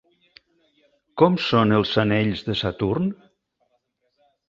[1.23, 3.17] Com són els anells de Saturn?